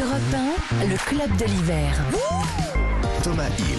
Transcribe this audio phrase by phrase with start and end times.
[0.00, 0.20] Europe
[0.80, 2.04] 1, le club de l'hiver.
[3.22, 3.78] Thomas Hill.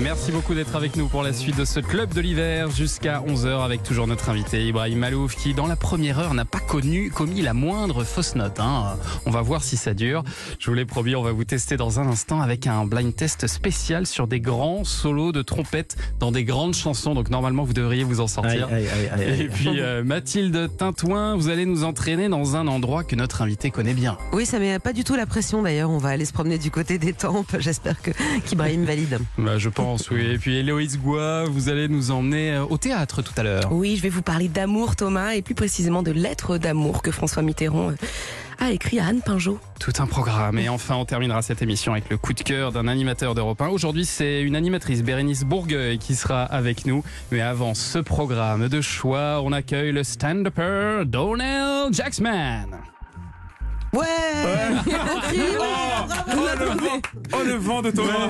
[0.00, 3.64] Merci beaucoup d'être avec nous pour la suite de ce club de l'hiver jusqu'à 11h
[3.64, 7.42] avec toujours notre invité Ibrahim Malouf qui dans la première heure n'a pas connu commis
[7.42, 8.58] la moindre fausse note.
[8.58, 8.96] hein.
[9.26, 10.24] On va voir si ça dure.
[10.58, 13.46] Je vous l'ai promis, on va vous tester dans un instant avec un blind test
[13.46, 17.14] spécial sur des grands solos de trompette dans des grandes chansons.
[17.14, 18.66] Donc normalement vous devriez vous en sortir.
[18.72, 22.66] Aïe, aïe, aïe, aïe, Et puis euh, Mathilde Tintouin, vous allez nous entraîner dans un
[22.66, 24.18] endroit que notre invité connaît bien.
[24.32, 25.90] Oui, ça met pas du tout la pression d'ailleurs.
[25.90, 27.54] On va aller se promener du côté des tempes.
[27.60, 28.10] J'espère que
[28.84, 29.18] valide.
[29.38, 30.26] Bah, je pense, oui.
[30.32, 33.72] Et puis Héloïse Goua, vous allez nous emmener euh, au théâtre tout à l'heure.
[33.72, 37.42] Oui, je vais vous parler d'amour, Thomas, et plus précisément de lettres d'amour que François
[37.42, 37.94] Mitterrand euh,
[38.58, 39.58] a écrit à Anne Pinjot.
[39.80, 40.58] Tout un programme.
[40.58, 43.68] Et enfin, on terminera cette émission avec le coup de cœur d'un animateur d'Europe 1.
[43.68, 47.04] Aujourd'hui, c'est une animatrice, Bérénice Bourgueil, qui sera avec nous.
[47.32, 52.93] Mais avant ce programme de choix, on accueille le stand-upper Donnell Jacksman.
[53.94, 54.04] Ouais.
[55.58, 57.00] Oh, le vent,
[57.32, 58.28] oh, le vent de Thomas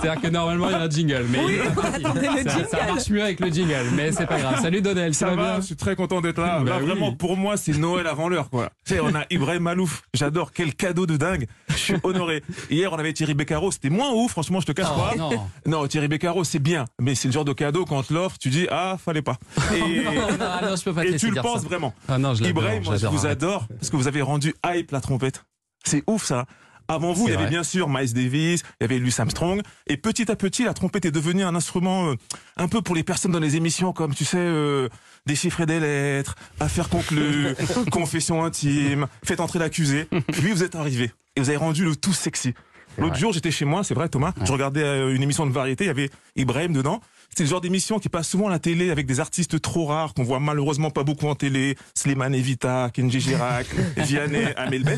[0.00, 1.26] C'est-à-dire que normalement, il y a un jingle.
[1.30, 3.86] Mais ça, ça marche mieux avec le jingle.
[3.94, 4.60] Mais c'est pas grave.
[4.60, 6.60] Salut Donnell, ça, Ça va va, bien je suis très content d'être là.
[6.60, 6.86] Bah Là, oui.
[6.86, 8.70] vraiment, pour moi, c'est Noël avant l'heure, quoi.
[8.86, 10.02] Tu sais, on a Ibrahim Malouf.
[10.14, 10.52] J'adore.
[10.52, 11.46] Quel cadeau de dingue.
[11.68, 12.42] Je suis honoré.
[12.70, 13.70] Hier, on avait Thierry Beccaro.
[13.70, 15.16] C'était moins ouf, franchement, je te cache Oh, pas.
[15.16, 15.30] non.
[15.66, 16.84] Non, Thierry Beccaro, c'est bien.
[17.00, 19.38] Mais c'est le genre de cadeau, quand on te l'offre, tu dis, ah, fallait pas.
[19.74, 20.02] Et,
[20.40, 21.68] Ah non, je peux pas te et laisser tu le penses ça.
[21.68, 21.94] vraiment.
[22.08, 24.89] Ah non, je l'adore, Ibrahim, moi, je vous adore parce que vous avez rendu hype
[24.92, 25.44] la trompette.
[25.84, 26.46] C'est ouf, ça.
[26.88, 27.50] Avant vous, il y avait vrai.
[27.50, 31.04] bien sûr Miles Davis, il y avait Louis Armstrong, et petit à petit, la trompette
[31.04, 32.14] est devenue un instrument euh,
[32.56, 34.88] un peu pour les personnes dans les émissions comme, tu sais, euh,
[35.24, 37.54] déchiffrer des lettres, affaires conclues,
[37.92, 40.08] confession intime, faites entrer l'accusé.
[40.32, 42.54] Puis vous êtes arrivé et vous avez rendu le tout sexy.
[42.98, 44.32] L'autre jour, j'étais chez moi, c'est vrai, Thomas.
[44.42, 47.00] Je regardais euh, une émission de variété, il y avait Ibrahim dedans.
[47.36, 50.14] C'est le genre d'émission qui passe souvent à la télé avec des artistes trop rares
[50.14, 51.76] qu'on voit malheureusement pas beaucoup en télé.
[51.94, 54.92] Slimane Evita, Kenji Girac, Vianney, Amel Bent.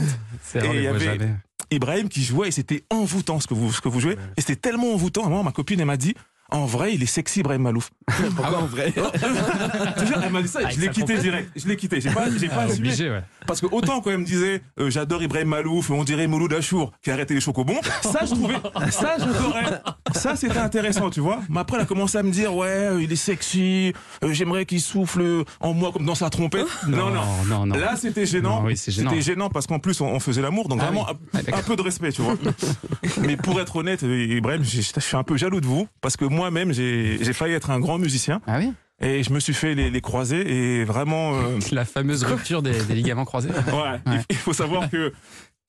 [0.55, 1.30] Et il y avait- jamais.
[1.70, 4.16] Ibrahim qui jouait et c'était envoûtant ce que vous, ce que vous jouez.
[4.36, 5.22] Et c'était tellement envoûtant.
[5.24, 6.14] Moment, ma copine, elle m'a dit,
[6.53, 7.91] en vrai, il est sexy, Ibrahim Malouf.
[8.36, 11.18] Pourquoi en vrai Je te jure, elle m'a dit ça et je l'ai sa quitté
[11.18, 11.51] direct.
[11.57, 12.01] Je l'ai quitté.
[12.01, 13.23] J'ai pas, j'ai pas Ah, obligé, ouais.
[13.46, 16.92] Parce que autant quand elle me disait euh, j'adore Ibrahim Malouf, on dirait Mouloud Achour
[17.02, 18.55] qui a arrêté les chocobons, ça je trouvais,
[18.91, 19.80] ça j'adorais.
[20.14, 21.41] Ça c'était intéressant, tu vois.
[21.48, 23.92] Mais après elle a commencé à me dire ouais, euh, il est sexy,
[24.23, 26.67] euh, j'aimerais qu'il souffle en moi comme dans sa trompette.
[26.86, 27.23] Non non.
[27.48, 27.74] non, non.
[27.77, 28.62] Là c'était gênant.
[28.64, 29.11] Oui, c'est gênant.
[29.11, 31.41] C'était gênant parce qu'en plus on, on faisait l'amour, donc Ah vraiment oui.
[31.41, 32.35] un- Ah, un, peu de respect, tu vois.
[33.23, 36.73] Mais pour être honnête, Ibrahim, je suis un peu jaloux de vous parce que moi-même
[36.73, 38.73] j'ai failli être un grand musicien Ah oui
[39.05, 40.45] et je me suis fait les, les croisés
[40.80, 41.35] et vraiment.
[41.35, 43.48] euh, La fameuse rupture des, des ligaments croisés.
[43.73, 45.13] Ouais, il- il faut savoir que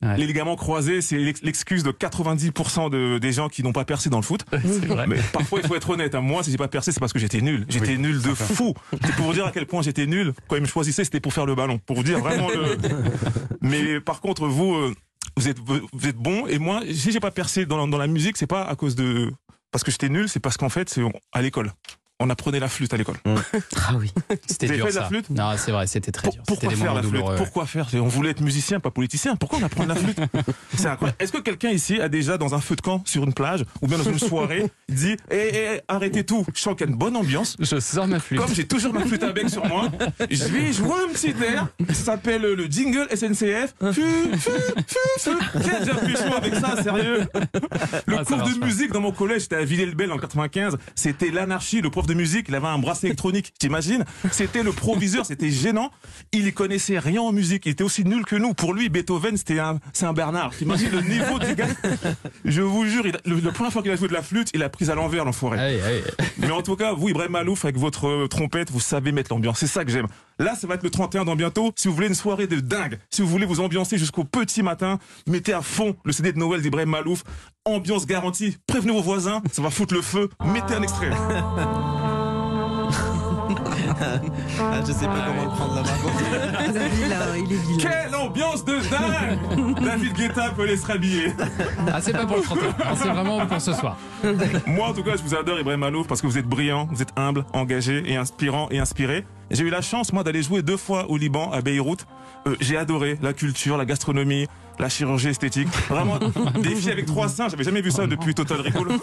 [0.03, 0.17] Ouais.
[0.17, 4.09] les ligaments croisés, c'est l'ex- l'excuse de 90% de, des gens qui n'ont pas percé
[4.09, 4.41] dans le foot.
[4.51, 5.07] C'est vrai.
[5.07, 6.13] Mais parfois, il faut être honnête.
[6.13, 6.19] hein.
[6.19, 7.65] Moi, si j'ai pas percé, c'est parce que j'étais nul.
[7.69, 7.99] J'étais Oui.
[7.99, 8.73] nul de fou.
[9.01, 10.33] C'est pour vous dire à quel point j'étais nul.
[10.49, 11.79] Quand ils me choisissaient, c'était pour faire le ballon.
[11.85, 12.77] Pour vous dire vraiment le.
[13.61, 14.93] Mais par contre, vous, euh,
[15.37, 16.47] vous êtes, vous êtes bon.
[16.47, 18.95] Et moi, si j'ai pas percé dans, la- dans la musique, c'est pas à cause
[18.95, 19.31] de.
[19.73, 21.01] Parce que j'étais nul, c'est parce qu'en fait, c'est
[21.31, 21.73] à l'école.
[22.25, 23.17] On apprenait la flûte à l'école.
[23.75, 24.13] Ah oui.
[24.47, 25.07] C'était dur fait de la ça.
[25.09, 25.29] flûte?
[25.29, 26.43] Non, c'est vrai, c'était très Pour- dur.
[26.47, 27.11] C'était pourquoi faire la flûte?
[27.11, 27.35] douloureux.
[27.35, 27.87] Pourquoi faire?
[27.95, 29.35] On voulait être musicien, pas politicien.
[29.35, 30.17] Pourquoi on apprend la flûte?
[30.77, 31.17] C'est incroyable.
[31.19, 33.87] Est-ce que quelqu'un ici a déjà dans un feu de camp sur une plage ou
[33.87, 36.97] bien dans une soirée dit "Eh eh, arrêtez tout, je sens qu'il y a une
[36.97, 38.39] bonne ambiance." Je sors ma flûte.
[38.39, 39.89] Comme j'ai toujours ma flûte à bec sur moi,
[40.29, 41.67] je vais jouer un petit air.
[41.89, 43.73] Ça s'appelle le jingle SNCF.
[43.91, 44.01] Fu,
[44.37, 44.49] fu,
[44.87, 45.29] fu, fu.
[45.55, 47.27] J'ai déjà plus chaud avec ça, sérieux?
[48.05, 48.65] Le Ah, ça cours de pas.
[48.65, 50.77] musique dans mon collège, j'étais à Villers-le-Bel en 95.
[50.95, 51.81] C'était l'anarchie.
[51.81, 53.53] Le prof de musique, il avait un bracelet électronique.
[53.59, 54.05] T'imagines?
[54.31, 55.25] C'était le proviseur.
[55.25, 55.91] C'était gênant.
[56.31, 57.65] Il y connaissait rien en musique.
[57.65, 58.53] Il était aussi nul que nous.
[58.53, 60.51] Pour lui, Beethoven, c'était un, c'est un Bernard.
[60.57, 61.67] T'imagines le niveau du gars?
[62.45, 64.63] Je vous jure, il le- la première fois qu'il a joué de la flûte, il
[64.63, 65.59] a pris à l'envers, l'enfoiré.
[65.59, 66.03] Allez, allez.
[66.37, 69.59] Mais en tout cas, vous, Ibrahim Malouf, avec votre euh, trompette, vous savez mettre l'ambiance.
[69.59, 70.07] C'est ça que j'aime.
[70.39, 71.71] Là, ça va être le 31 dans bientôt.
[71.75, 74.97] Si vous voulez une soirée de dingue, si vous voulez vous ambiancer jusqu'au petit matin,
[75.27, 77.23] mettez à fond le CD de Noël d'Ibrahim Malouf.
[77.65, 78.57] Ambiance garantie.
[78.67, 80.29] Prévenez vos voisins, ça va foutre le feu.
[80.53, 81.11] Mettez un extrait.
[84.59, 86.23] Ah, Je sais pas comment le prendre là par contre.
[86.69, 87.77] Il est vilain, il est vilain.
[87.89, 91.33] Quelle ambiance de dingue David Guetta peut aller se rhabiller.
[91.91, 92.75] Ah, c'est pas pour le 31.
[92.79, 93.97] Ah, C'est vraiment pour ce soir.
[94.67, 97.01] Moi, en tout cas, je vous adore, Ibrahim Malouf, parce que vous êtes brillant, vous
[97.01, 99.25] êtes humble, engagé et inspirant et inspiré.
[99.51, 102.05] J'ai eu la chance, moi, d'aller jouer deux fois au Liban, à Beyrouth.
[102.47, 104.47] Euh, j'ai adoré la culture, la gastronomie,
[104.79, 105.67] la chirurgie esthétique.
[105.89, 106.17] Vraiment,
[106.61, 108.97] des filles avec trois seins, j'avais jamais vu ça depuis Total Recall.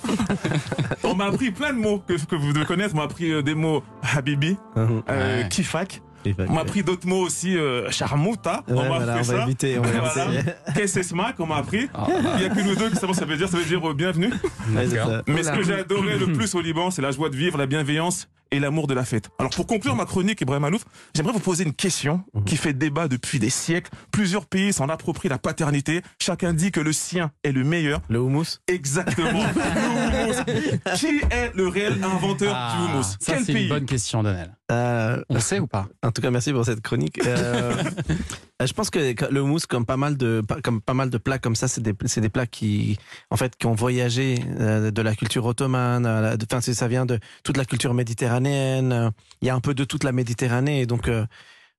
[1.04, 2.94] On m'a appris plein de mots que, que vous devez connaître.
[2.94, 3.82] On m'a appris euh, des mots
[4.16, 5.48] Habibi, euh, Ouais.
[5.48, 6.02] Kifak.
[6.48, 8.62] On m'a appris d'autres mots aussi, euh, Charmouta.
[8.68, 9.44] Ouais, on m'a voilà, appris on va ça.
[9.46, 10.34] éviter, on va Voilà.
[10.34, 10.52] éviter.
[10.76, 11.88] Qu'est-ce smack, on m'a appris.
[11.94, 12.06] Ah.
[12.36, 13.48] Il y a que nous deux qui savons ce que ça veut dire.
[13.48, 14.30] Ça veut dire euh, bienvenue.
[14.74, 14.86] Ouais.
[15.26, 17.64] Mais ce que j'ai adoré le plus au Liban, c'est la joie de vivre, la
[17.66, 19.30] bienveillance et l'amour de la fête.
[19.38, 23.08] Alors pour conclure ma chronique, Ibrahim Alouf, j'aimerais vous poser une question qui fait débat
[23.08, 23.90] depuis des siècles.
[24.12, 26.02] Plusieurs pays s'en approprient la paternité.
[26.20, 28.00] Chacun dit que le sien est le meilleur.
[28.08, 29.44] Le houmous Exactement.
[29.54, 30.96] le houmous.
[30.96, 33.02] Qui est le réel inventeur Ah, du houmous?
[33.04, 33.62] Ça, Quel c'est pays?
[33.64, 34.54] une bonne question, Daniel.
[34.70, 35.88] Euh, On sait ou pas?
[36.02, 37.20] En tout cas, merci pour cette chronique.
[37.26, 37.72] Euh,
[38.64, 38.98] je pense que
[39.32, 41.80] le houmous, comme pas mal de, pas- comme pas mal de plats comme ça, c'est
[41.82, 41.92] des,
[42.28, 42.98] plats qui,
[43.30, 46.06] en fait, qui ont voyagé euh, de la culture ottomane.
[46.06, 49.10] Enfin, ça vient de toute la culture méditerranéenne.
[49.42, 51.08] Il y a un peu de toute la Méditerranée, donc.
[51.08, 51.24] euh,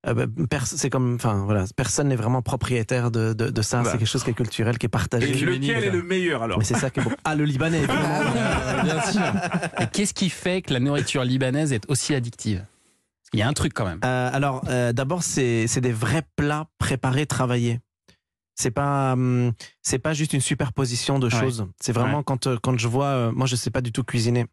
[0.08, 3.82] euh, bah, pers- c'est comme, enfin voilà, personne n'est vraiment propriétaire de, de, de ça.
[3.82, 3.90] Bah.
[3.92, 5.30] C'est quelque chose qui est culturel, qui est partagé.
[5.30, 6.58] Et lequel est le meilleur alors?
[6.58, 7.12] Mais c'est ça qui est bon.
[7.24, 7.78] Ah, le Libanais.
[7.78, 8.20] évidemment.
[8.36, 9.22] Euh, Bien sûr.
[9.80, 12.64] Et qu'est-ce qui fait que la nourriture libanaise est aussi addictive?
[13.32, 14.00] Il y a un truc quand même.
[14.04, 17.80] Euh, alors, euh, d'abord, c'est des vrais plats préparés, travaillés.
[18.54, 21.40] C'est pas hum, c'est pas juste une superposition de Ouais.
[21.40, 21.66] choses.
[21.80, 22.24] C'est vraiment Ouais.
[22.24, 24.44] quand euh, quand je vois, moi je sais pas du tout cuisiner.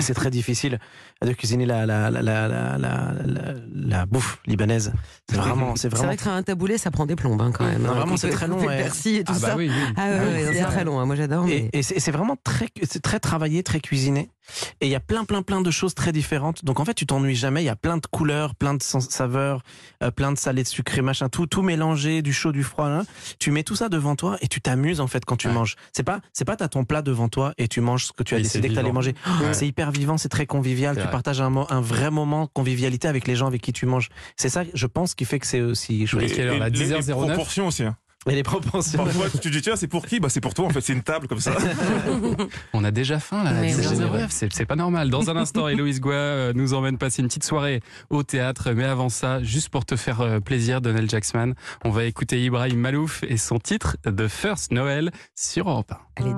[0.00, 0.78] C'est très difficile
[1.24, 4.92] de cuisiner la la la la la, la, la- la bouffe libanaise.
[5.30, 7.52] C'est vraiment c'est C'est vraiment vrai que faire un taboulé, ça prend des plombes hein,
[7.52, 7.82] quand même.
[7.82, 7.94] Non, hein.
[7.94, 9.56] vraiment, c'est très long, le persil et tout Ah bah ça.
[9.56, 9.94] oui, oui.
[9.96, 10.72] Ah ouais, Ah oui, ouais, c'est c'est vrai.
[10.72, 10.98] très long.
[11.00, 11.06] hein.
[11.06, 11.44] Moi j'adore.
[11.46, 11.68] Mais...
[11.72, 14.30] Et, et c'est c'est vraiment très, c'est très travaillé, très cuisiné.
[14.80, 16.64] Et il y a plein, plein, plein de choses très différentes.
[16.64, 17.62] Donc en fait, tu t'ennuies jamais.
[17.62, 19.62] Il y a plein de couleurs, plein de saveurs,
[20.02, 23.02] euh, plein de salés, de sucré, machin, tout, tout mélangé, du chaud, du froid.
[23.38, 25.54] Tu mets tout ça devant toi et tu t'amuses en fait quand tu Ouais.
[25.54, 25.76] manges.
[25.92, 28.34] C'est pas, c'est pas t'as ton plat devant toi et tu manges ce que tu
[28.34, 29.14] as décidé c'est que t'allais manger.
[29.40, 29.51] Ouais.
[29.52, 30.94] C'est hyper vivant, c'est très convivial.
[30.96, 31.10] Tu vrai.
[31.10, 31.50] partages un,
[31.80, 34.08] vrai moment de convivialité avec les gens avec qui tu manges.
[34.36, 36.30] C'est ça, je pense, qui fait que c'est aussi chouette.
[36.30, 37.12] Et quelle heure, là les- les 10h09?
[37.26, 37.84] proportions aussi.
[37.84, 37.96] hein.
[38.28, 39.02] Et les proportions.
[39.04, 40.20] Parfois, tu te dis, tiens, c'est pour qui?
[40.20, 41.56] Bah, c'est pour toi, en fait, c'est une table comme ça.
[42.72, 45.10] On a déjà faim là, 10h09, c'est c'est pas normal.
[45.10, 48.70] Dans un instant, Héloïse Goua euh, nous emmène passer une petite soirée au théâtre.
[48.72, 51.54] Mais avant ça, juste pour te faire euh, plaisir, Donald Jackson,
[51.84, 56.24] on va écouter Ibrahim Malouf et son titre The First Noël sur Europe 1.